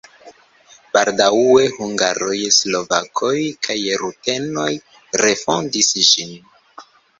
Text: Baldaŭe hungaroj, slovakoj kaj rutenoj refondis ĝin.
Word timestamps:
Baldaŭe 0.95 1.65
hungaroj, 1.75 2.39
slovakoj 2.57 3.35
kaj 3.69 3.77
rutenoj 4.05 4.67
refondis 5.27 5.95
ĝin. 6.11 6.37